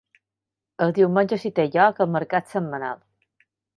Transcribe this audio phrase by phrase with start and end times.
[0.85, 2.99] Els diumenges hi té lloc el mercat setmanal.